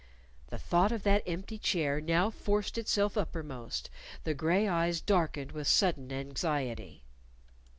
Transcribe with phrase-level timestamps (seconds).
[0.47, 3.91] The thought of that empty chair now forced itself uppermost.
[4.23, 7.03] The gray eyes darkened with sudden anxiety.